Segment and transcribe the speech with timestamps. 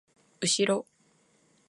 [0.41, 0.87] うしろ